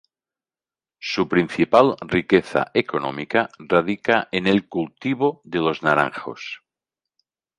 [0.97, 6.63] Su principal riqueza económica radica en el cultivo de los naranjos.